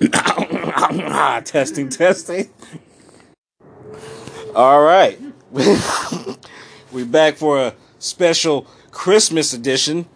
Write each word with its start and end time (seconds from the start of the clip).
testing, 1.44 1.88
testing. 1.88 2.50
All 4.54 4.82
right. 4.82 5.20
We're 6.92 7.06
back 7.06 7.36
for 7.36 7.58
a 7.60 7.74
special 7.98 8.66
Christmas 8.90 9.52
edition. 9.52 10.06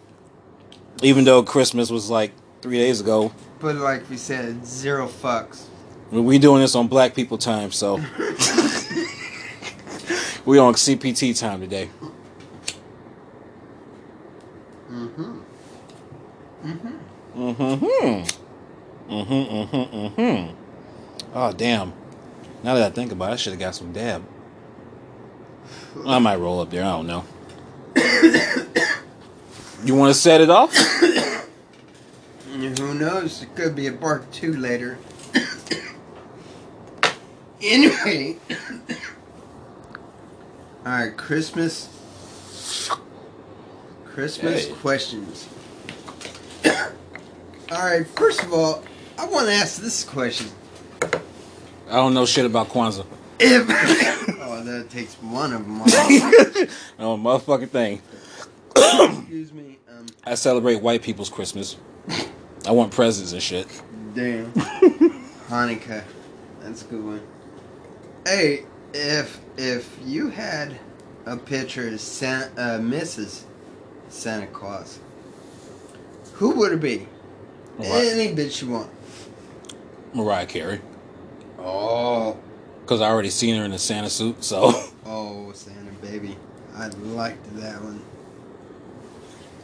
Even 1.01 1.23
though 1.23 1.43
Christmas 1.43 1.89
was 1.89 2.09
like 2.09 2.33
three 2.61 2.77
days 2.77 2.99
ago. 2.99 3.31
But 3.59 3.77
like 3.77 4.09
we 4.09 4.17
said, 4.17 4.65
zero 4.65 5.07
fucks. 5.07 5.65
We 6.11 6.39
doing 6.39 6.61
this 6.61 6.75
on 6.75 6.87
black 6.87 7.13
people 7.13 7.37
time, 7.37 7.71
so 7.71 7.95
we 10.45 10.57
on 10.57 10.73
CPT 10.73 11.39
time 11.39 11.61
today. 11.61 11.89
Mm-hmm. 14.89 15.39
Mm-hmm. 16.65 17.41
Mm-hmm. 17.41 18.38
Mm-hmm. 19.09 19.75
Mm-hmm. 19.75 20.21
Mm-hmm. 20.21 20.55
Oh 21.33 21.51
damn. 21.51 21.93
Now 22.63 22.75
that 22.75 22.83
I 22.83 22.89
think 22.93 23.11
about 23.11 23.31
it, 23.31 23.33
I 23.33 23.35
should 23.37 23.53
have 23.53 23.59
got 23.59 23.75
some 23.75 23.91
dab. 23.91 24.23
I 26.05 26.19
might 26.19 26.35
roll 26.37 26.59
up 26.59 26.69
there, 26.69 26.83
I 26.83 26.91
don't 26.91 27.07
know. 27.07 27.25
you 29.83 29.95
wanna 29.95 30.13
set 30.13 30.41
it 30.41 30.49
off? 30.49 30.75
Who 32.51 32.93
knows? 32.93 33.41
It 33.41 33.55
could 33.55 33.75
be 33.75 33.87
a 33.87 33.93
part 33.93 34.31
two 34.31 34.55
later. 34.55 34.97
anyway. 37.61 38.37
Alright, 40.85 41.17
Christmas. 41.17 41.89
Christmas 44.05 44.67
Hey. 44.67 44.73
questions. 44.73 45.47
Alright, 47.71 48.07
first 48.07 48.43
of 48.43 48.53
all, 48.53 48.83
I 49.19 49.25
want 49.25 49.47
to 49.47 49.53
ask 49.53 49.81
this 49.81 50.03
question. 50.05 50.47
I 51.01 51.95
don't 51.95 52.13
know 52.13 52.25
shit 52.25 52.45
about 52.45 52.69
Kwanzaa. 52.69 53.05
If. 53.39 53.65
oh, 54.41 54.63
that 54.63 54.89
takes 54.89 55.15
one 55.15 55.51
of 55.53 55.63
them 55.63 55.81
off. 55.81 55.87
No 56.99 57.17
motherfucking 57.17 57.69
thing. 57.69 58.01
Excuse 58.75 59.51
me. 59.53 59.77
Um, 59.89 60.05
I 60.25 60.35
celebrate 60.35 60.81
white 60.81 61.01
people's 61.01 61.29
Christmas. 61.29 61.75
I 62.65 62.71
want 62.71 62.91
presents 62.93 63.33
and 63.33 63.41
shit. 63.41 63.67
damn. 64.13 64.51
Hanukkah. 65.49 66.03
That's 66.61 66.81
a 66.83 66.85
good 66.85 67.03
one. 67.03 67.21
Hey, 68.25 68.65
if 68.93 69.39
if 69.57 69.97
you 70.05 70.29
had 70.29 70.77
a 71.25 71.35
picture 71.37 71.87
of 71.89 71.99
Santa, 71.99 72.51
uh, 72.61 72.79
Mrs. 72.79 73.43
Santa 74.09 74.47
Claus, 74.47 74.99
who 76.33 76.51
would 76.51 76.73
it 76.73 76.81
be? 76.81 77.07
Mariah, 77.77 78.11
Any 78.11 78.35
bitch 78.35 78.61
you 78.61 78.69
want. 78.69 78.89
Mariah 80.13 80.45
Carey. 80.45 80.81
Oh, 81.59 82.37
Because 82.81 83.01
I 83.01 83.09
already 83.09 83.29
seen 83.29 83.55
her 83.55 83.63
in 83.65 83.73
a 83.73 83.79
Santa 83.79 84.09
suit, 84.09 84.43
so. 84.43 84.71
oh, 85.05 85.51
Santa 85.53 85.91
baby. 86.01 86.37
I 86.75 86.87
liked 86.87 87.43
that 87.57 87.81
one. 87.81 88.01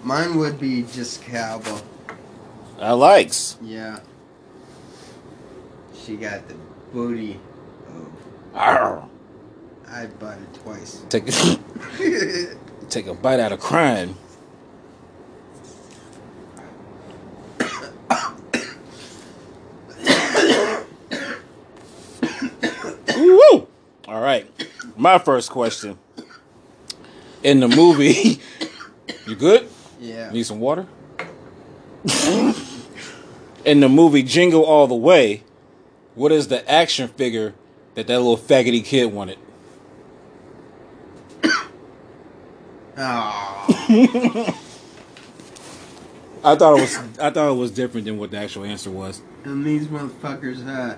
Mine 0.03 0.37
would 0.37 0.59
be 0.59 0.83
Jessica 0.83 1.37
Alba. 1.37 1.81
I 2.79 2.91
likes. 2.91 3.57
Yeah. 3.61 3.99
She 6.03 6.17
got 6.17 6.47
the 6.47 6.55
booty. 6.93 7.39
Oh, 7.89 8.07
Arr. 8.53 9.09
I 9.89 10.05
bought 10.07 10.37
it 10.37 10.53
twice. 10.55 11.01
Take, 11.09 11.25
take 12.89 13.07
a 13.07 13.13
bite 13.13 13.39
out 13.39 13.51
of 13.53 13.59
crime. 13.59 14.15
All 24.15 24.21
right. 24.21 24.49
My 24.95 25.17
first 25.19 25.49
question. 25.51 25.99
In 27.43 27.59
the 27.59 27.67
movie, 27.67 28.39
you 29.27 29.35
good? 29.35 29.67
yeah. 29.99 30.31
Need 30.31 30.45
some 30.45 30.61
water? 30.61 30.87
In 33.65 33.81
the 33.81 33.89
movie 33.89 34.23
Jingle 34.23 34.63
All 34.63 34.87
the 34.87 34.95
Way, 34.95 35.43
what 36.13 36.31
is 36.31 36.47
the 36.47 36.65
action 36.71 37.09
figure 37.09 37.55
that 37.95 38.07
that 38.07 38.17
little 38.19 38.37
faggoty 38.37 38.85
kid 38.85 39.11
wanted? 39.11 39.37
Oh, 42.97 44.55
I 46.45 46.55
thought 46.55 46.77
it 46.77 46.81
was 46.81 46.97
I 47.19 47.29
thought 47.31 47.49
it 47.51 47.57
was 47.57 47.71
different 47.71 48.05
than 48.05 48.17
what 48.17 48.31
the 48.31 48.37
actual 48.37 48.63
answer 48.63 48.89
was. 48.89 49.21
and 49.43 49.65
these 49.65 49.87
motherfuckers 49.87 50.65
uh, 50.65 50.95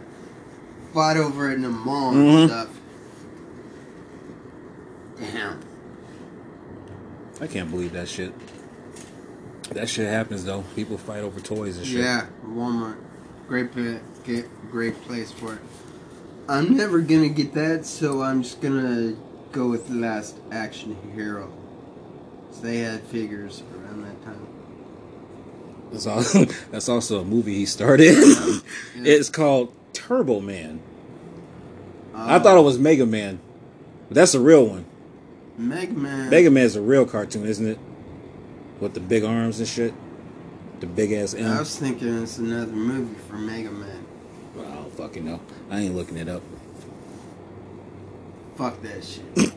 fought 0.93 1.17
over 1.17 1.49
it 1.49 1.55
in 1.55 1.63
the 1.63 1.69
mall 1.69 2.13
Mhm. 2.13 2.41
and 2.41 2.49
stuff. 2.51 2.67
Damn. 5.19 5.59
I 7.39 7.47
can't 7.47 7.69
believe 7.69 7.93
that 7.93 8.07
shit. 8.07 8.33
That 9.71 9.89
shit 9.89 10.07
happens 10.07 10.45
though. 10.45 10.63
People 10.75 10.97
fight 10.97 11.21
over 11.21 11.39
toys 11.39 11.77
and 11.77 11.85
shit. 11.85 11.99
Yeah, 11.99 12.27
Walmart. 12.45 12.97
Great, 13.47 13.71
pa- 13.73 13.99
get, 14.23 14.47
great 14.71 14.99
place 15.03 15.31
for 15.31 15.53
it. 15.53 15.59
I'm 16.49 16.75
never 16.75 17.01
gonna 17.01 17.29
get 17.29 17.53
that, 17.53 17.85
so 17.85 18.21
I'm 18.21 18.43
just 18.43 18.61
gonna 18.61 19.15
go 19.51 19.69
with 19.69 19.87
the 19.87 19.95
last 19.95 20.37
action 20.51 20.97
hero. 21.13 21.51
So 22.51 22.61
they 22.61 22.79
had 22.79 23.01
figures 23.03 23.63
around 23.73 24.03
that 24.03 24.23
time. 24.23 24.47
That's, 25.91 26.07
all, 26.07 26.21
that's 26.71 26.89
also 26.89 27.21
a 27.21 27.25
movie 27.25 27.55
he 27.55 27.65
started. 27.65 28.17
in. 28.17 28.61
It's 29.05 29.29
called 29.29 29.73
Turbo 29.93 30.39
Man. 30.39 30.81
I 32.15 32.37
oh. 32.37 32.39
thought 32.39 32.57
it 32.57 32.63
was 32.63 32.79
Mega 32.79 33.05
Man. 33.05 33.39
But 34.07 34.15
that's 34.15 34.33
a 34.33 34.39
real 34.39 34.65
one. 34.65 34.85
Mega 35.57 35.93
Man. 35.93 36.29
Mega 36.29 36.51
Man's 36.51 36.75
a 36.75 36.81
real 36.81 37.05
cartoon, 37.05 37.45
isn't 37.45 37.67
it? 37.67 37.79
With 38.79 38.93
the 38.93 38.99
big 38.99 39.23
arms 39.23 39.59
and 39.59 39.67
shit. 39.67 39.93
The 40.79 40.85
big 40.85 41.11
ass 41.11 41.33
M. 41.33 41.51
I 41.51 41.59
was 41.59 41.75
thinking 41.77 42.21
it's 42.21 42.37
another 42.37 42.71
movie 42.71 43.15
for 43.27 43.35
Mega 43.35 43.71
Man. 43.71 44.05
Well, 44.55 44.71
I 44.71 44.75
don't 44.75 44.93
fucking 44.93 45.25
know. 45.25 45.39
I 45.71 45.79
ain't 45.79 45.95
looking 45.95 46.17
it 46.17 46.29
up. 46.29 46.43
Fuck 48.55 48.79
that 48.83 49.03
shit. 49.03 49.23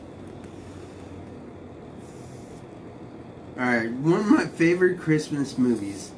Alright, 3.57 3.91
one 3.91 4.19
of 4.21 4.25
my 4.25 4.45
favorite 4.45 4.99
Christmas 4.99 5.57
movies. 5.59 6.11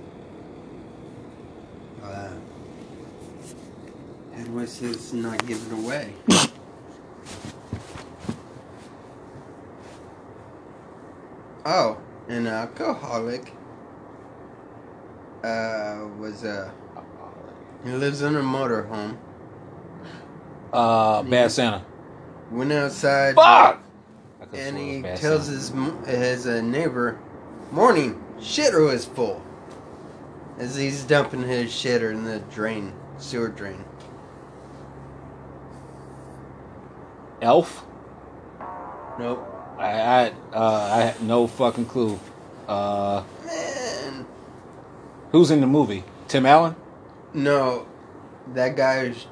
Uh, 2.01 2.29
how 4.35 4.43
do 4.43 4.59
I 4.61 4.65
say 4.65 4.87
this 4.87 5.11
and 5.11 5.23
not 5.23 5.45
give 5.45 5.65
it 5.67 5.73
away? 5.73 6.13
oh, 11.65 11.97
an 12.27 12.47
alcoholic 12.47 13.53
uh, 15.43 16.07
was 16.17 16.43
uh, 16.43 16.71
he 17.83 17.91
lives 17.91 18.21
in 18.21 18.35
a 18.35 18.41
motorhome. 18.41 19.17
Uh, 20.71 21.23
Bad 21.23 21.51
Santa. 21.51 21.85
Went 22.49 22.71
outside. 22.71 23.35
Fuck! 23.35 23.83
And 24.53 24.77
he 24.77 25.01
tells 25.15 25.47
his 25.47 25.71
his 26.05 26.47
uh, 26.47 26.61
neighbor, 26.61 27.19
"Morning, 27.71 28.23
shitter 28.39 28.91
is 28.91 29.05
full." 29.05 29.41
As 30.59 30.75
he's 30.75 31.03
dumping 31.03 31.43
his 31.43 31.71
shitter 31.71 32.11
in 32.11 32.23
the 32.23 32.39
drain, 32.51 32.93
sewer 33.17 33.49
drain. 33.49 33.83
Elf. 37.41 37.83
Nope. 39.19 39.52
I 39.77 39.91
I 40.01 40.27
uh, 40.53 40.89
I 40.93 41.01
had 41.03 41.21
no 41.23 41.47
fucking 41.47 41.85
clue. 41.85 42.19
Uh, 42.67 43.23
Man, 43.45 44.25
who's 45.31 45.51
in 45.51 45.61
the 45.61 45.67
movie? 45.67 46.03
Tim 46.27 46.45
Allen. 46.45 46.75
no, 47.33 47.87
that 48.53 48.75
guy's 48.75 49.27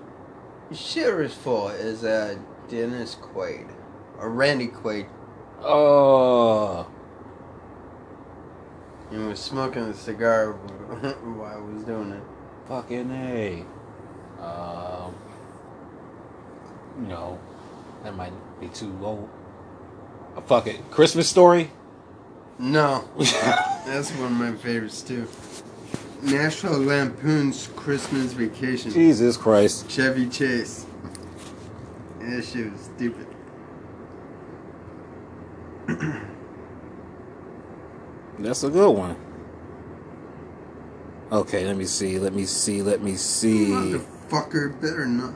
shitter 0.71 1.23
is 1.23 1.33
full 1.33 1.69
is 1.69 2.03
uh 2.03 2.35
Dennis 2.69 3.15
Quaid 3.15 3.67
or 4.19 4.29
Randy 4.29 4.67
Quaid. 4.67 5.07
Oh, 5.63 6.87
He 9.11 9.17
was 9.17 9.39
smoking 9.39 9.83
a 9.83 9.93
cigar 9.93 10.51
while 11.37 11.45
I 11.45 11.57
was 11.57 11.83
doing 11.83 12.11
it. 12.11 12.23
fucking 12.67 13.11
a. 13.11 13.63
Um, 14.41 15.13
no, 16.97 17.39
that 18.03 18.15
might 18.15 18.33
be 18.59 18.69
too 18.69 18.91
old. 19.03 19.29
Fuck 20.47 20.67
it. 20.67 20.79
Christmas 20.91 21.29
Story. 21.29 21.71
No, 22.59 23.07
that's 23.17 24.11
one 24.11 24.31
of 24.31 24.37
my 24.37 24.53
favorites 24.53 25.01
too. 25.01 25.27
National 26.21 26.79
Lampoon's 26.79 27.67
Christmas 27.75 28.33
Vacation. 28.33 28.91
Jesus 28.91 29.35
Christ. 29.37 29.89
Chevy 29.89 30.29
Chase. 30.29 30.85
That 32.19 32.45
shit 32.45 32.71
was 32.71 32.81
stupid. 32.81 33.27
That's 38.39 38.63
a 38.63 38.69
good 38.69 38.91
one. 38.91 39.15
Okay, 41.31 41.65
let 41.65 41.77
me 41.77 41.85
see. 41.85 42.19
Let 42.19 42.33
me 42.33 42.45
see. 42.45 42.81
Let 42.81 43.01
me 43.01 43.15
see. 43.15 43.67
Motherfucker, 43.67 44.79
better 44.81 45.05
not. 45.05 45.33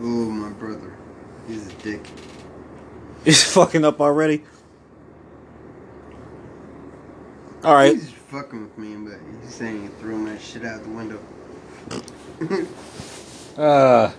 Oh, 0.00 0.30
my 0.30 0.50
brother. 0.50 0.96
He's 1.46 1.66
a 1.68 1.72
dick. 1.76 2.06
He's 3.24 3.44
fucking 3.52 3.84
up 3.84 4.00
already. 4.00 4.44
All 7.64 7.74
right. 7.74 7.94
He's 7.94 8.10
fucking 8.10 8.62
with 8.62 8.78
me, 8.78 8.94
but 8.96 9.18
he's 9.42 9.54
saying 9.54 9.82
he 9.82 9.88
threw 10.00 10.16
my 10.16 10.38
shit 10.38 10.64
out 10.64 10.82
the 10.82 10.90
window. 10.90 11.20
Uh, 13.56 14.12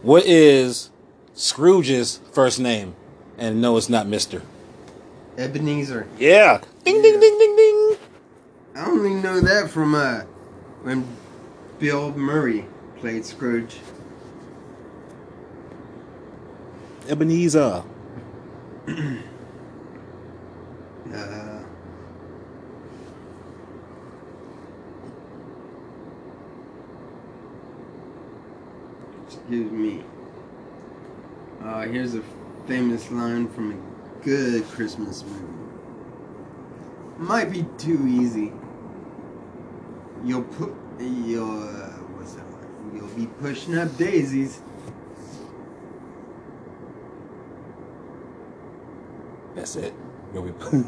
what 0.00 0.24
is 0.24 0.88
Scrooge's 1.34 2.20
first 2.32 2.58
name? 2.58 2.94
And 3.36 3.60
no, 3.60 3.76
it's 3.76 3.90
not 3.90 4.06
Mister. 4.06 4.40
Ebenezer. 5.36 6.06
Yeah. 6.18 6.62
Ding 6.82 7.02
ding 7.02 7.20
ding 7.20 7.38
ding 7.38 7.54
ding. 7.56 7.96
I 8.74 8.86
only 8.86 9.10
know 9.14 9.40
that 9.40 9.68
from 9.68 9.94
uh 9.94 10.22
when 10.84 11.06
Bill 11.78 12.12
Murray 12.12 12.64
played 12.96 13.26
Scrooge. 13.26 13.76
Ebenezer. 17.10 17.84
Uh, 21.12 21.62
excuse 29.26 29.70
me. 29.70 30.02
Uh, 31.62 31.82
here's 31.82 32.14
a 32.14 32.22
famous 32.66 33.10
line 33.10 33.48
from 33.48 33.72
a 33.72 34.24
good 34.24 34.66
Christmas 34.68 35.22
movie. 35.24 35.44
Might 37.18 37.50
be 37.50 37.66
too 37.78 38.06
easy. 38.08 38.52
You'll 40.24 40.44
put 40.44 40.74
you'll 40.98 41.62
uh, 41.62 41.90
what's 42.16 42.34
that? 42.34 42.44
You'll 42.94 43.08
be 43.08 43.26
pushing 43.26 43.76
up 43.76 43.96
daisies. 43.98 44.60
That's 49.54 49.76
it. 49.76 49.94
You'll 50.32 50.44
be 50.44 50.52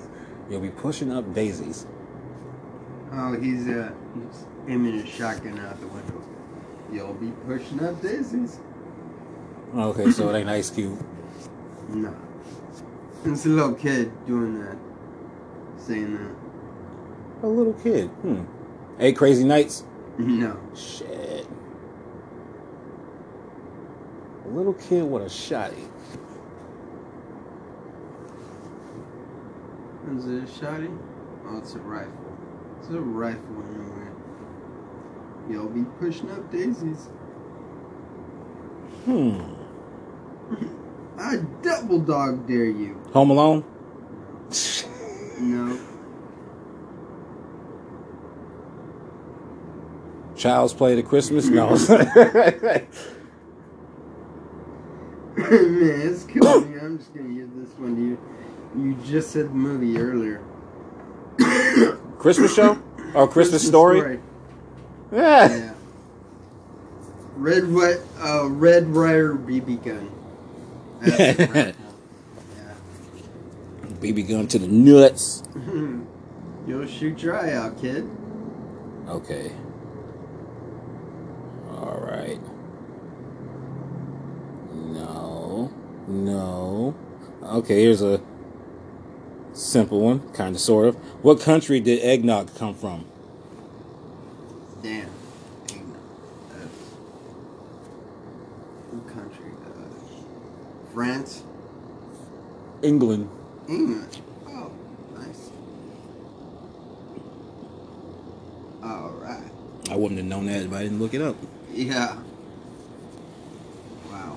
you'll 0.50 0.61
be 0.61 0.70
pushing 0.70 1.12
up 1.12 1.32
daisies. 1.34 1.87
Oh, 3.12 3.38
he's 3.40 3.69
uh 3.69 3.93
he's 4.14 4.46
aiming 4.69 5.00
a 5.00 5.06
shotgun 5.06 5.58
out 5.61 5.81
the 5.81 5.87
window. 5.88 6.22
You'll 6.93 7.14
be 7.14 7.31
pushing 7.46 7.82
up 7.84 8.00
daisies. 8.00 8.58
Okay, 9.75 10.11
so 10.11 10.31
it 10.31 10.38
ain't 10.38 10.49
Ice 10.49 10.70
Cube. 10.70 11.05
No. 11.90 12.16
It's 13.26 13.44
a 13.44 13.49
little 13.50 13.75
kid 13.75 14.11
doing 14.26 14.58
that. 14.58 14.76
Saying 15.76 16.14
that. 16.16 17.46
A 17.46 17.46
little 17.46 17.75
kid. 17.75 18.08
Hmm. 18.08 18.44
Eight 18.99 19.16
Crazy 19.16 19.44
Nights. 19.44 19.84
No. 20.19 20.58
Shit. 20.75 21.46
A 24.46 24.49
little 24.49 24.75
kid 24.75 25.02
with 25.02 25.22
a 25.22 25.26
shotty. 25.26 25.88
Is 30.16 30.26
it 30.26 30.44
a 30.44 30.46
shotty? 30.46 30.96
Oh, 31.46 31.58
it's 31.58 31.75
a 31.75 31.78
rifle. 31.81 32.38
It's 32.78 32.88
a 32.90 33.00
rifle 33.00 33.62
anyway. 33.69 34.11
Y'all 35.50 35.69
be 35.69 35.84
pushing 35.99 36.31
up 36.31 36.50
daisies. 36.52 37.08
Hmm. 39.05 39.40
I 41.19 41.37
double 41.62 41.99
dog 41.99 42.46
dare 42.46 42.66
you. 42.66 43.00
Home 43.12 43.31
Alone. 43.31 43.64
No. 45.40 45.81
Child's 50.37 50.75
Play 50.75 50.94
to 50.94 51.02
Christmas. 51.02 51.46
No. 51.46 51.70
Man, 55.37 56.00
it's 56.00 56.25
killing 56.25 56.72
me. 56.72 56.78
I'm 56.78 56.99
just 56.99 57.12
gonna 57.14 57.34
give 57.34 57.50
this 57.56 57.70
one 57.78 57.96
to 57.96 58.02
you. 58.02 58.19
You 58.76 58.94
just 59.05 59.31
said 59.31 59.47
the 59.47 59.55
movie 59.55 59.99
earlier. 59.99 60.41
Christmas 62.19 62.55
show 62.55 62.81
or 63.15 63.29
Christmas, 63.32 63.67
story? 63.67 64.19
Yeah. 65.12 65.49
Yeah. 65.49 65.75
Red 67.37 67.73
White, 67.73 68.00
uh, 68.21 68.49
Red 68.49 68.88
Ryder 68.88 69.35
BB 69.35 69.85
gun. 69.85 70.11
Right 71.00 71.75
BB 74.00 74.29
gun 74.29 74.47
to 74.49 74.59
the 74.59 74.69
nuts. 74.69 75.43
You'll 76.67 76.87
shoot 76.87 77.23
your 77.23 77.38
eye 77.38 77.53
out, 77.53 77.81
kid. 77.81 78.09
Okay. 79.09 79.53
All 81.71 82.00
right. 82.00 82.41
No. 84.73 85.71
No. 86.09 86.94
Okay, 87.43 87.82
here's 87.82 88.03
a 88.03 88.21
simple 89.54 90.00
one, 90.00 90.20
kind 90.32 90.54
of, 90.54 90.60
sort 90.60 90.88
of. 90.88 90.96
What 91.22 91.40
country 91.40 91.80
did 91.80 92.02
eggnog 92.02 92.54
come 92.56 92.74
from? 92.74 93.04
Damn. 94.82 95.08
What 98.90 99.06
country? 99.14 99.50
Uh, 99.64 100.92
France, 100.92 101.42
England. 102.82 103.28
England. 103.68 104.18
Oh, 104.48 104.70
nice. 105.16 105.50
All 108.82 109.10
right. 109.20 109.50
I 109.90 109.96
wouldn't 109.96 110.18
have 110.18 110.26
known 110.26 110.46
that 110.46 110.62
if 110.62 110.72
I 110.72 110.82
didn't 110.82 110.98
look 111.00 111.14
it 111.14 111.22
up. 111.22 111.36
Yeah. 111.72 112.16
Wow. 114.10 114.36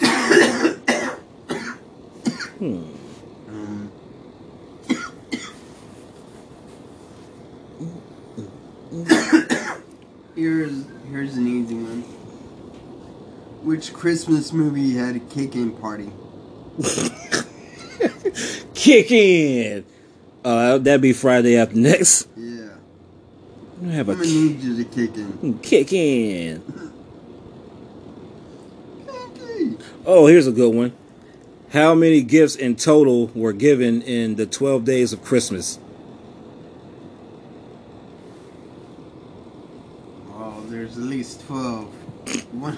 Hmm. 2.54 3.03
here's 10.34 10.84
here's 11.10 11.36
an 11.36 11.46
easy 11.48 11.74
one. 11.74 12.02
Which 13.62 13.92
Christmas 13.92 14.52
movie 14.52 14.94
had 14.94 15.16
a 15.16 15.20
kick-in 15.20 15.72
party? 15.76 16.10
Kick 18.74 19.10
in. 19.10 19.84
Uh, 20.44 20.78
that'd 20.78 21.00
be 21.00 21.12
Friday 21.14 21.56
after 21.56 21.76
next. 21.76 22.28
Yeah. 22.36 22.68
I 23.82 23.86
have 23.92 24.08
I'm 24.10 24.20
a 24.20 24.22
gonna 24.22 24.34
need 24.34 24.60
you 24.60 24.84
to 24.84 24.86
kick 24.90 25.16
in. 25.16 25.58
kick 25.60 25.92
in. 25.92 26.62
Oh, 30.06 30.26
here's 30.26 30.46
a 30.46 30.52
good 30.52 30.74
one. 30.74 30.92
How 31.70 31.94
many 31.94 32.20
gifts 32.22 32.56
in 32.56 32.76
total 32.76 33.28
were 33.28 33.54
given 33.54 34.02
in 34.02 34.34
the 34.36 34.44
12 34.44 34.84
days 34.84 35.14
of 35.14 35.24
Christmas? 35.24 35.78
Oh, 40.28 40.62
twelve. 41.46 41.86
One. 42.52 42.76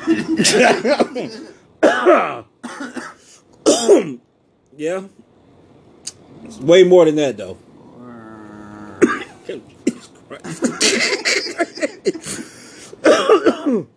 Yeah. 4.78 5.04
It's 6.44 6.58
way 6.58 6.85
more 6.85 7.06
than 7.06 7.16
that, 7.16 7.38
though. 7.38 7.56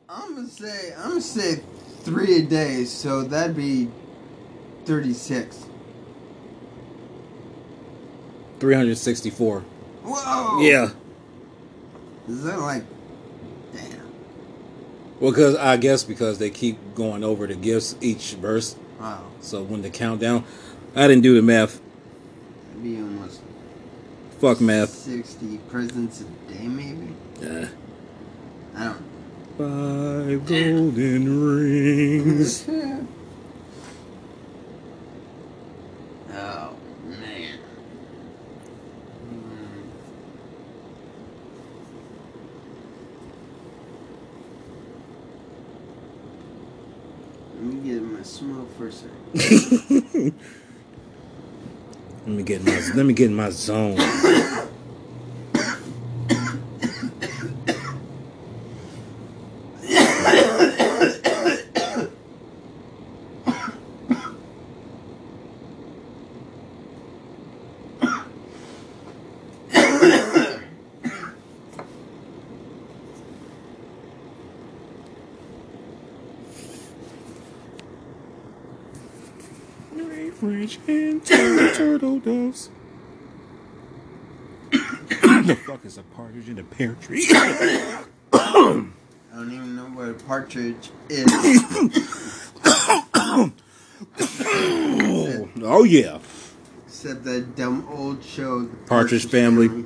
I'm 0.08 0.36
gonna 0.36 0.48
say 0.48 0.94
I'm 0.98 1.10
gonna 1.10 1.22
say 1.22 1.62
three 2.02 2.38
a 2.38 2.42
day, 2.44 2.86
so 2.86 3.24
that'd 3.24 3.56
be 3.56 3.90
thirty-six. 4.86 5.66
364. 8.60 9.62
Whoa! 10.04 10.62
Yeah. 10.62 10.90
Is 12.28 12.44
that 12.44 12.60
like? 12.60 12.84
Well, 15.20 15.32
because 15.32 15.56
I 15.56 15.78
guess 15.78 16.04
because 16.04 16.38
they 16.38 16.50
keep 16.50 16.96
going 16.96 17.24
over 17.24 17.48
the 17.48 17.56
gifts 17.56 17.96
each 18.02 18.34
verse. 18.34 18.76
Wow. 19.00 19.24
So 19.42 19.64
when 19.64 19.82
the 19.82 19.90
countdown, 19.90 20.44
I 20.96 21.08
didn't 21.08 21.24
do 21.24 21.36
the 21.36 21.42
math. 21.42 21.82
That'd 22.70 22.84
be 22.84 22.98
almost 22.98 23.42
Fuck 24.40 24.62
math. 24.62 24.90
sixty 24.92 25.58
presents 25.70 26.22
a 26.22 26.54
day, 26.54 26.68
maybe. 26.68 27.14
Yeah. 27.42 27.68
I 28.76 28.84
don't. 28.86 29.04
Five 29.58 30.46
golden 30.46 31.56
rings. 31.56 32.64
oh 32.70 33.06
man. 37.04 37.60
Hmm. 39.20 39.82
Let 47.56 47.64
me 47.64 47.90
get 47.90 48.02
Let 52.26 52.36
me 52.36 52.44
get 52.44 52.62
in 52.62 52.66
my 52.66 52.92
let 52.96 53.06
me 53.06 53.14
get 53.14 53.28
in 53.28 53.36
my 53.36 53.50
zone. 53.50 53.98
French 80.40 80.80
and 80.88 81.26
turtle 81.26 82.20
doves. 82.20 82.70
the 84.72 85.58
fuck 85.66 85.84
is 85.84 85.98
a 85.98 86.04
partridge 86.04 86.48
in 86.48 86.60
a 86.60 86.64
pear 86.64 86.96
tree? 87.02 87.26
I 87.32 88.06
don't 89.34 89.52
even 89.52 89.76
know 89.76 89.86
what 89.86 90.08
a 90.08 90.14
partridge 90.14 90.92
is. 91.10 91.26
oh 95.62 95.84
yeah. 95.84 96.20
Except 96.88 97.26
that 97.26 97.58
dumb 97.58 97.86
old 97.90 98.24
show, 98.24 98.62
The 98.62 98.78
Partridge 98.88 99.28
Family. 99.28 99.86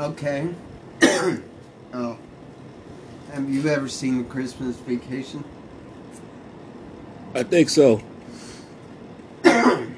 Okay. 0.00 0.48
oh. 1.92 2.16
Have 3.34 3.50
you 3.50 3.68
ever 3.68 3.86
seen 3.86 4.16
the 4.16 4.24
Christmas 4.24 4.76
Vacation? 4.76 5.44
I 7.34 7.42
think 7.42 7.68
so. 7.68 8.00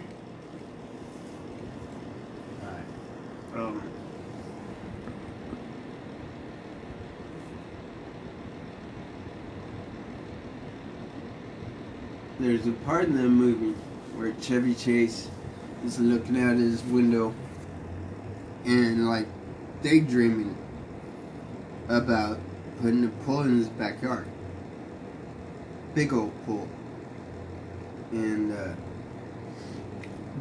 Um, 3.55 3.83
there's 12.41 12.67
a 12.67 12.73
part 12.87 13.05
in 13.05 13.17
the 13.17 13.29
movie 13.29 13.79
where 14.17 14.33
Chevy 14.41 14.75
Chase 14.75 15.29
is 15.85 16.01
looking 16.01 16.41
out 16.41 16.57
his 16.57 16.83
window 16.85 17.35
and 18.65 19.07
like 19.07 19.27
daydreaming 19.83 20.57
about 21.89 22.39
putting 22.81 23.05
a 23.05 23.09
pool 23.25 23.43
in 23.43 23.59
his 23.59 23.69
backyard. 23.69 24.27
Big 25.95 26.13
old 26.13 26.33
pool. 26.47 26.69
And 28.13 28.53
uh, 28.53 28.69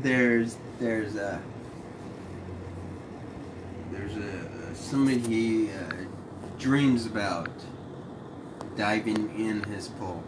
there's 0.01 0.57
there's 0.79 1.15
a 1.15 1.41
there's 3.91 4.15
a 4.15 4.75
somebody 4.75 5.19
he 5.19 5.69
uh, 5.71 5.93
dreams 6.57 7.05
about 7.05 7.49
diving 8.77 9.37
in 9.37 9.63
his 9.63 9.87
pool. 9.89 10.23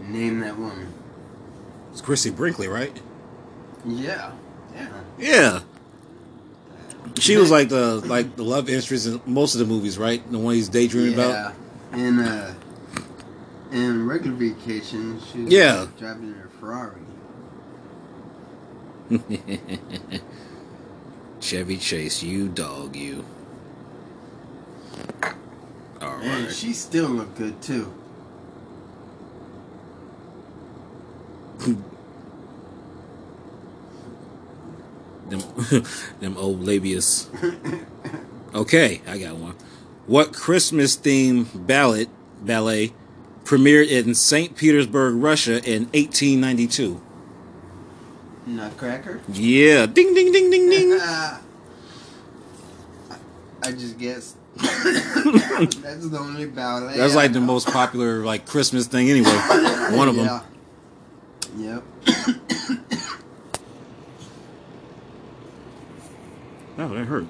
Name 0.00 0.40
that 0.40 0.58
woman. 0.58 0.92
It's 1.92 2.00
Christie 2.00 2.30
Brinkley, 2.30 2.68
right? 2.68 3.00
Yeah, 3.84 4.32
yeah. 4.74 4.88
Yeah. 5.18 5.60
She 7.20 7.36
was 7.36 7.50
like 7.50 7.68
the 7.68 7.96
like 8.06 8.36
the 8.36 8.42
love 8.44 8.68
interest 8.68 9.06
in 9.06 9.20
most 9.26 9.54
of 9.54 9.58
the 9.60 9.66
movies, 9.66 9.98
right? 9.98 10.22
The 10.30 10.38
one 10.38 10.54
he's 10.54 10.68
daydreaming 10.68 11.14
about. 11.14 11.30
Yeah, 11.30 11.52
and 11.92 12.20
uh, 12.20 12.52
in 13.70 14.06
regular 14.06 14.36
vacation, 14.36 15.20
she 15.32 15.42
was 15.42 15.52
Yeah. 15.52 15.80
like, 15.80 15.98
driving 15.98 16.34
her 16.34 16.48
Ferrari. 16.58 17.00
Chevy 21.40 21.76
Chase, 21.78 22.22
you 22.22 22.48
dog, 22.48 22.94
you. 22.96 23.24
All 26.00 26.18
And 26.20 26.50
she 26.50 26.72
still 26.72 27.08
looked 27.08 27.36
good 27.36 27.60
too. 27.60 27.92
them, 35.30 35.40
them 36.20 36.36
old 36.36 36.62
labius. 36.62 37.28
Okay, 38.54 39.00
I 39.06 39.18
got 39.18 39.36
one. 39.36 39.54
What 40.06 40.32
Christmas 40.32 40.96
themed 40.96 41.66
ballad 41.66 42.08
ballet 42.42 42.92
premiered 43.44 43.88
in 43.88 44.14
St. 44.14 44.56
Petersburg, 44.56 45.14
Russia 45.14 45.62
in 45.64 45.84
1892? 45.92 47.00
Nutcracker. 48.46 49.20
Yeah, 49.32 49.86
ding 49.86 50.14
ding 50.14 50.32
ding 50.32 50.50
ding 50.50 50.68
ding. 50.68 50.92
I 53.62 53.72
just 53.72 53.98
guessed. 53.98 54.36
That's 54.56 56.08
the 56.08 56.18
only 56.18 56.46
ballet. 56.46 56.96
That's 56.96 57.14
like 57.14 57.32
the 57.32 57.40
most 57.40 57.68
popular 57.68 58.24
like 58.24 58.46
Christmas 58.46 58.86
thing 58.86 59.10
anyway. 59.10 59.30
One 59.96 60.08
of 60.08 60.16
them. 60.16 60.24
Yeah. 60.26 60.42
Yep. 61.56 61.84
Oh, 66.82 66.88
that 66.88 67.04
hurt. 67.04 67.26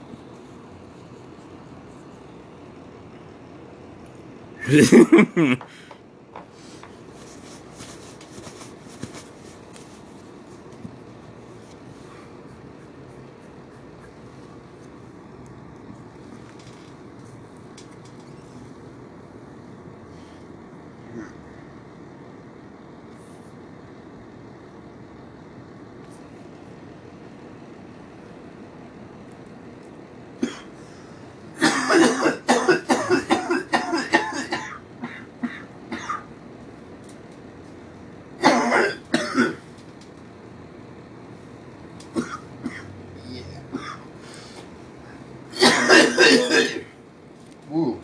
Woo. 47.69 48.01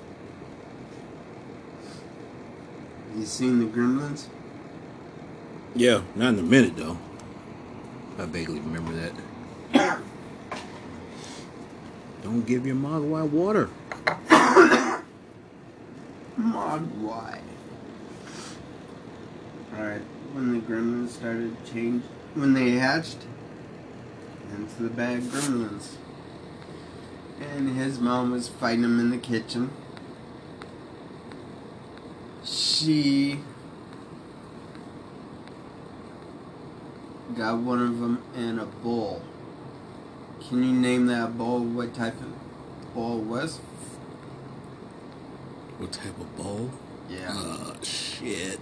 You 3.16 3.24
seen 3.24 3.58
Yeah, 5.74 6.02
not 6.14 6.34
in 6.34 6.38
a 6.38 6.42
minute 6.42 6.76
though. 6.76 6.98
I 8.18 8.24
vaguely 8.24 8.60
remember 8.60 8.92
that. 9.72 10.00
Don't 12.22 12.46
give 12.46 12.66
your 12.66 12.76
mogwai 12.76 13.28
water. 13.28 13.68
Mogwai. 16.38 17.40
Alright, 19.76 20.02
when 20.32 20.52
the 20.52 20.60
gremlins 20.60 21.10
started 21.10 21.56
change, 21.66 22.02
when 22.34 22.54
they 22.54 22.70
hatched, 22.72 23.18
into 24.56 24.82
the 24.82 24.88
bad 24.88 25.22
gremlins. 25.22 25.96
And 27.40 27.76
his 27.76 27.98
mom 27.98 28.30
was 28.30 28.48
fighting 28.48 28.84
him 28.84 28.98
in 28.98 29.10
the 29.10 29.18
kitchen. 29.18 29.70
She 32.44 33.40
got 37.34 37.58
one 37.58 37.82
of 37.82 37.98
them 38.00 38.22
in 38.36 38.58
a 38.58 38.66
bowl. 38.66 39.22
Can 40.48 40.62
you 40.62 40.72
name 40.72 41.06
that 41.06 41.36
bowl? 41.36 41.60
What 41.60 41.94
type 41.94 42.14
of 42.20 42.94
bowl 42.94 43.18
was? 43.18 43.58
What 45.78 45.92
type 45.92 46.18
of 46.18 46.36
bowl? 46.36 46.70
Yeah. 47.10 47.32
Uh, 47.34 47.82
shit. 47.82 48.60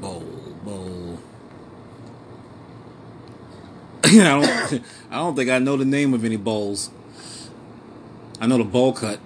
Bowl, 0.00 0.24
bowl. 0.64 1.18
I 4.04 4.10
don't. 4.10 4.44
I 5.10 5.16
don't 5.16 5.36
think 5.36 5.50
I 5.50 5.58
know 5.58 5.76
the 5.76 5.84
name 5.84 6.12
of 6.12 6.24
any 6.24 6.36
bowls. 6.36 6.90
I 8.40 8.46
know 8.46 8.58
the 8.58 8.64
bowl 8.64 8.92
cut, 8.92 9.20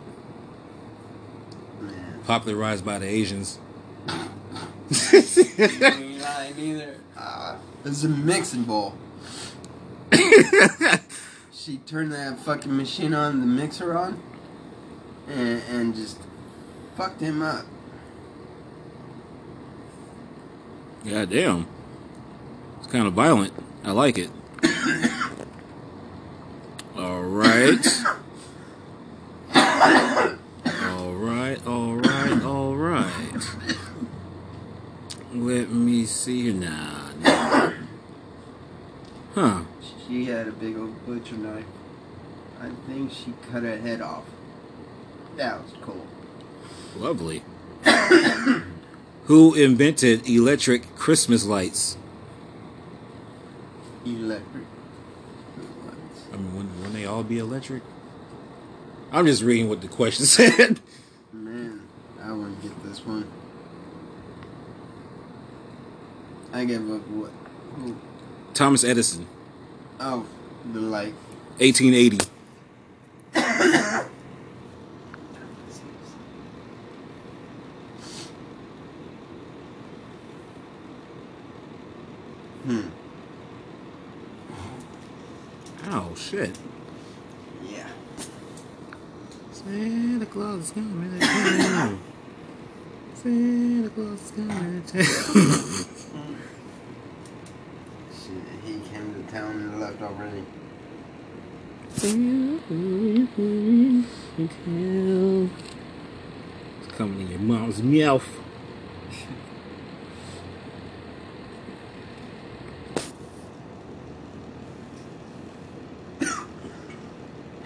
Man. 1.80 2.20
popularized 2.26 2.84
by 2.84 2.98
the 2.98 3.06
Asians. 3.06 3.58
ain't 5.58 6.20
lying 6.20 6.58
either. 6.58 6.96
Uh, 7.16 7.56
it's 7.84 8.04
a 8.04 8.08
mixing 8.08 8.64
bowl. 8.64 8.94
she 11.52 11.78
turned 11.86 12.12
that 12.12 12.38
fucking 12.40 12.76
machine 12.76 13.12
on, 13.14 13.40
the 13.40 13.46
mixer 13.46 13.96
on, 13.96 14.20
and, 15.28 15.62
and 15.70 15.94
just 15.94 16.18
fucked 16.96 17.20
him 17.20 17.42
up. 17.42 17.64
God 21.04 21.30
damn. 21.30 21.66
It's 22.78 22.86
kind 22.88 23.06
of 23.06 23.12
violent. 23.14 23.52
I 23.84 23.92
like 23.92 24.18
it. 24.18 24.30
All 26.96 27.22
right. 27.22 27.86
See. 36.28 36.52
Nah. 36.52 37.10
nah. 37.22 37.72
Huh. 39.34 39.62
She 40.06 40.26
had 40.26 40.46
a 40.48 40.52
big 40.52 40.76
old 40.76 41.06
butcher 41.06 41.36
knife. 41.36 41.64
I 42.60 42.68
think 42.86 43.12
she 43.12 43.32
cut 43.50 43.62
her 43.62 43.78
head 43.78 44.02
off. 44.02 44.24
That 45.36 45.62
was 45.62 45.72
cool. 45.80 46.06
Lovely. 46.96 47.42
Who 49.24 49.54
invented 49.54 50.28
electric 50.28 50.96
Christmas 50.96 51.46
lights? 51.46 51.96
Electric. 54.04 54.64
I 56.32 56.36
mean, 56.36 56.54
wouldn't, 56.54 56.76
wouldn't 56.76 56.94
they 56.94 57.06
all 57.06 57.22
be 57.22 57.38
electric? 57.38 57.82
I'm 59.12 59.24
just 59.24 59.42
reading 59.42 59.70
what 59.70 59.80
the 59.80 59.88
question 59.88 60.26
said. 60.36 60.80
Man, 61.32 61.82
I 62.22 62.32
wouldn't 62.32 62.60
get 62.62 62.82
this 62.84 63.04
one. 63.06 63.30
I 66.52 66.64
gave 66.64 66.90
up 66.90 67.06
what? 67.08 67.30
Who? 67.76 67.96
Thomas 68.54 68.82
Edison, 68.84 69.26
Oh, 70.00 70.26
the 70.72 70.80
light. 70.80 71.14
1880. 71.58 72.18
Hmm. 82.64 82.88
Oh, 85.90 86.14
shit. 86.14 86.58
Yeah. 87.66 87.88
Santa 89.52 90.26
Claus 90.26 90.64
is 90.64 90.70
coming 90.72 91.18
to 91.18 91.26
town. 91.26 92.00
Santa 93.14 93.90
Claus 93.90 94.20
is 94.22 94.30
coming 94.32 94.82
to 94.82 94.92
town. 94.92 95.04
Shit, 98.12 98.44
he 98.64 98.72
came 98.80 99.14
to 99.14 99.17
town 99.28 99.50
and 99.50 99.80
left 99.80 100.00
already. 100.00 100.42
It's 101.94 102.02
coming 106.96 107.20
in 107.20 107.28
your 107.28 107.40
mom's 107.40 107.82
mouth. 107.82 108.26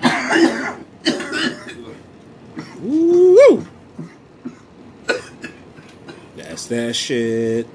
That's 6.37 6.67
that 6.67 6.97
shit. 6.97 7.67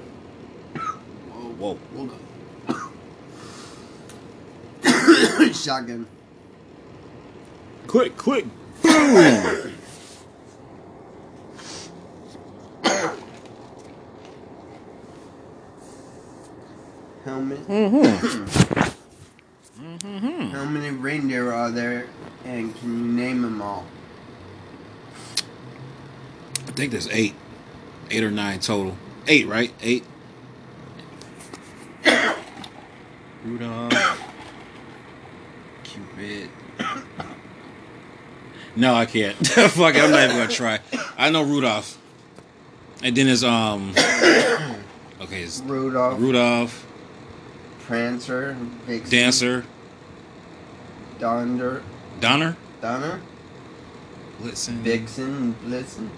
Whoa. 1.58 1.78
Shotgun. 5.68 6.06
Quick, 7.86 8.16
quick. 8.16 8.46
Boom! 8.80 9.74
Helmet. 17.26 17.58
Mm-hmm. 17.68 18.80
How 20.52 20.64
many 20.64 20.88
reindeer 20.88 21.52
are 21.52 21.70
there, 21.70 22.06
and 22.46 22.74
can 22.78 23.04
you 23.04 23.12
name 23.12 23.42
them 23.42 23.60
all? 23.60 23.84
I 26.66 26.70
think 26.70 26.92
there's 26.92 27.08
eight. 27.08 27.34
Eight 28.10 28.24
or 28.24 28.30
nine 28.30 28.60
total. 28.60 28.96
Eight, 29.26 29.46
right? 29.46 29.74
Eight. 29.82 30.06
Rudolph. 33.44 34.24
Cupid. 35.98 36.50
No, 38.78 38.94
I 38.94 39.06
can't. 39.06 39.34
Fuck 39.46 39.96
it, 39.96 40.02
I'm 40.02 40.10
not 40.12 40.22
even 40.24 40.36
gonna 40.36 40.48
try. 40.48 40.78
I 41.16 41.30
know 41.30 41.42
Rudolph. 41.42 41.98
And 43.02 43.16
then 43.16 43.26
there's 43.26 43.42
um 43.44 43.90
Okay, 45.20 45.42
it's 45.42 45.60
Rudolph, 45.60 46.20
Rudolph, 46.20 46.86
Prancer, 47.80 48.56
Vixen, 48.86 49.10
Dancer, 49.10 49.64
Donder, 51.18 51.82
Donner, 52.20 52.56
Donner, 52.80 53.20
Blitzen. 54.40 54.74
Vixen, 54.82 55.54
Blitzen. 55.64 56.08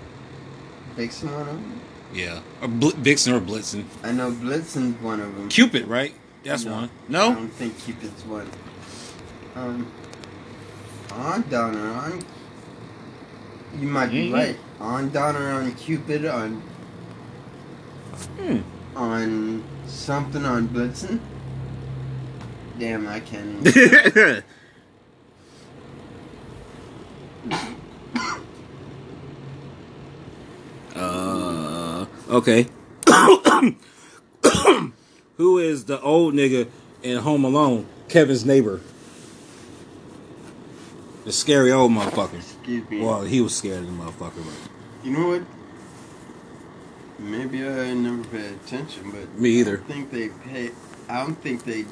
Vixen, 0.96 1.32
one 1.32 1.40
of 1.40 1.46
them. 1.46 1.80
Yeah. 2.12 2.40
Or 2.60 2.68
Bl- 2.68 2.90
Vixen 2.96 3.32
or 3.32 3.40
Blitzen. 3.40 3.84
I 4.02 4.12
know 4.12 4.30
Blitzen's 4.32 5.00
one 5.00 5.20
of 5.20 5.34
them. 5.36 5.48
Cupid, 5.48 5.86
right? 5.86 6.12
That's 6.44 6.64
No. 6.64 6.72
one. 6.72 6.90
No? 7.08 7.30
I 7.30 7.34
don't 7.34 7.48
think 7.52 7.78
Cupid's 7.78 8.24
one. 8.24 8.50
Um, 9.54 9.90
on 11.12 11.48
Donner, 11.48 11.88
on. 11.92 12.22
You 13.78 13.88
might 13.88 14.10
be 14.10 14.28
Mhm. 14.28 14.32
right. 14.34 14.56
On 14.80 15.10
Donner, 15.10 15.52
on 15.52 15.72
Cupid, 15.74 16.26
on 16.26 16.62
Hmm. 18.38 18.58
on 18.96 19.62
something 19.86 20.44
on 20.44 20.68
Blitzen. 20.68 21.20
Damn, 22.78 23.06
I 23.08 23.20
can't. 23.20 23.66
Even. 23.66 24.42
uh, 30.94 32.06
okay. 32.28 32.66
Who 35.36 35.58
is 35.58 35.84
the 35.84 36.00
old 36.00 36.34
nigga 36.34 36.68
in 37.02 37.18
Home 37.18 37.44
Alone? 37.44 37.86
Kevin's 38.08 38.44
neighbor. 38.44 38.80
The 41.24 41.32
scary 41.32 41.70
old 41.70 41.92
motherfucker. 41.92 42.34
Excuse 42.34 42.88
me. 42.88 43.00
Well, 43.02 43.22
he 43.22 43.40
was 43.40 43.54
scared 43.56 43.80
of 43.80 43.86
the 43.86 43.92
motherfucker, 43.92 44.36
but 44.44 45.04
You 45.04 45.12
know 45.12 45.28
what? 45.28 45.42
Maybe 47.18 47.62
I 47.66 47.92
never 47.92 48.24
paid 48.24 48.52
attention, 48.52 49.10
but 49.10 49.38
Me 49.38 49.50
either. 49.50 49.74
I 49.74 49.76
don't 49.76 49.86
think 49.88 50.10
they 50.10 50.28
pay. 50.48 50.70
I 51.08 51.22
don't 51.22 51.34
think 51.42 51.64
they 51.64 51.84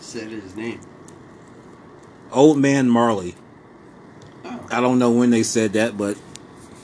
said 0.00 0.28
his 0.28 0.56
name. 0.56 0.80
Old 2.32 2.58
Man 2.58 2.88
Marley. 2.88 3.36
Oh, 4.44 4.66
I 4.70 4.80
don't 4.80 4.98
know 4.98 5.12
when 5.12 5.30
they 5.30 5.44
said 5.44 5.74
that, 5.74 5.96
but 5.96 6.18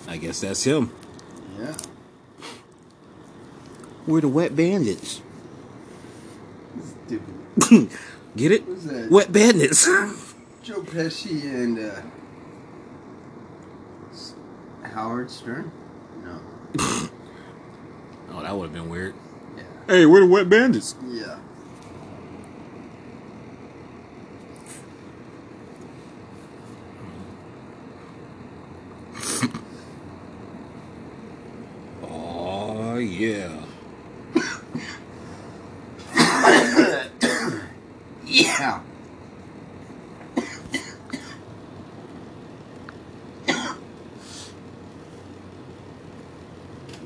I 0.06 0.16
guess 0.16 0.40
that's 0.40 0.62
him. 0.62 0.92
yeah. 1.58 1.76
We're 4.06 4.20
the 4.22 4.28
wet 4.28 4.54
bandits. 4.56 5.20
Stupid. 7.06 7.90
Get 8.36 8.52
it? 8.52 9.10
Wet 9.10 9.32
bandits. 9.32 9.88
Joe 10.70 10.82
Pesci 10.82 11.42
and 11.52 11.80
uh, 11.80 12.00
S- 14.12 14.34
Howard 14.84 15.28
Stern. 15.28 15.72
No. 16.22 16.40
oh, 18.30 18.40
that 18.40 18.56
would 18.56 18.66
have 18.66 18.72
been 18.72 18.88
weird. 18.88 19.14
Yeah. 19.56 19.64
Hey, 19.88 20.06
we're 20.06 20.20
the 20.20 20.26
wet 20.28 20.48
bandits. 20.48 20.94
Yeah. 21.08 21.40
Oh 32.04 32.96
yeah. 32.98 33.60
Yeah. 38.24 38.80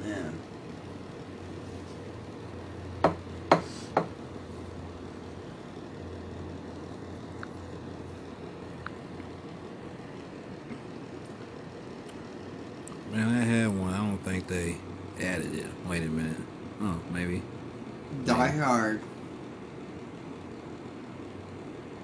Man. 0.00 0.35
Man, 13.14 13.29
I 13.29 13.44
had 13.44 13.68
one. 13.79 13.94
I 13.94 13.98
don't 13.98 14.18
think 14.24 14.48
they 14.48 14.77
added 15.20 15.55
it. 15.55 15.66
Wait 15.87 16.03
a 16.03 16.07
minute. 16.07 16.37
Oh, 16.81 16.98
maybe. 17.12 17.42
Die 18.24 18.48
Hard. 18.48 19.00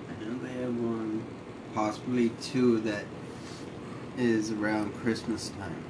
I 0.09 0.25
know 0.25 0.39
they 0.39 0.53
have 0.63 0.77
one, 0.77 1.25
possibly 1.75 2.29
two, 2.41 2.79
that 2.83 3.05
is 4.17 4.53
around 4.53 4.95
Christmas 5.03 5.49
time. 5.49 5.83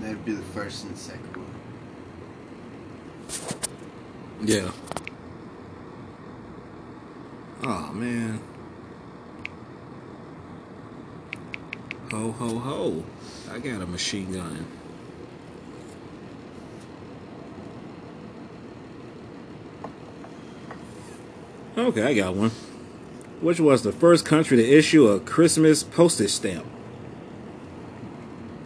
That'd 0.00 0.24
be 0.24 0.32
the 0.32 0.42
first 0.42 0.86
and 0.86 0.96
second 0.96 1.36
one. 1.36 1.46
Yeah. 4.48 4.70
Oh 7.68 7.90
man. 7.92 8.38
Ho 12.12 12.30
ho 12.30 12.58
ho! 12.60 13.04
I 13.50 13.58
got 13.58 13.82
a 13.82 13.86
machine 13.86 14.32
gun. 14.32 14.64
Okay, 21.76 22.02
I 22.04 22.14
got 22.14 22.36
one. 22.36 22.52
Which 23.40 23.58
was 23.58 23.82
the 23.82 23.90
first 23.90 24.24
country 24.24 24.56
to 24.58 24.64
issue 24.64 25.08
a 25.08 25.18
Christmas 25.18 25.82
postage 25.82 26.30
stamp? 26.30 26.64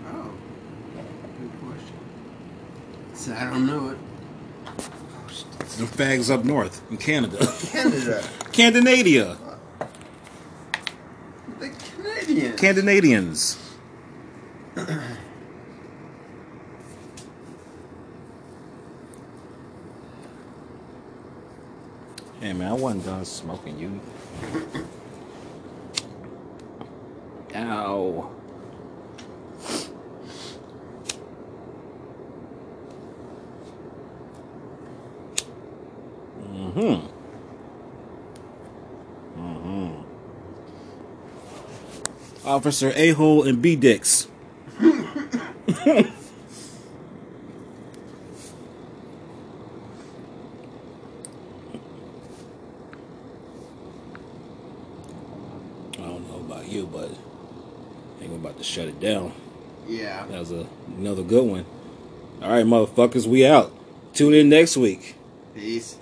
Oh, 0.06 0.30
good 1.38 1.50
question. 1.62 1.96
So 3.14 3.32
I 3.32 3.44
don't 3.48 3.64
know 3.66 3.88
it. 3.88 3.98
Fags 6.00 6.30
up 6.30 6.46
north 6.46 6.80
in 6.90 6.96
Canada. 6.96 7.36
Canada. 7.72 8.22
Canadadia. 8.52 9.36
The 11.58 11.68
Canadians. 11.94 12.58
Canadians. 12.58 13.58
hey 22.40 22.54
man, 22.54 22.62
I 22.62 22.72
wasn't 22.72 23.04
done 23.04 23.26
smoking 23.26 23.78
you. 23.78 24.00
Ow. 27.56 28.39
Mm-hmm. 36.80 37.06
Mm-hmm. 39.38 40.02
Officer 42.48 42.92
A-hole 42.94 43.42
and 43.46 43.60
B-dicks. 43.60 44.28
I 55.92 56.02
don't 56.02 56.28
know 56.28 56.36
about 56.40 56.68
you, 56.68 56.86
but 56.86 57.10
I 57.10 58.18
think 58.20 58.30
we're 58.30 58.36
about 58.38 58.58
to 58.58 58.64
shut 58.64 58.88
it 58.88 59.00
down. 59.00 59.32
yeah. 59.88 60.26
That 60.26 60.38
was 60.40 60.52
a, 60.52 60.66
another 60.96 61.22
good 61.22 61.44
one. 61.44 61.66
All 62.42 62.50
right, 62.50 62.64
motherfuckers, 62.64 63.26
we 63.26 63.44
out. 63.44 63.72
Tune 64.14 64.34
in 64.34 64.48
next 64.48 64.76
week. 64.76 65.14
Peace. 65.54 65.96